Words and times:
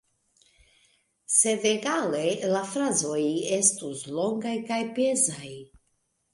Sed 1.33 1.67
egale, 1.73 2.23
la 2.55 2.63
frazoj 2.73 3.21
estus 3.61 4.03
longaj 4.19 4.59
kaj 4.73 4.83
pezaj. 5.01 5.57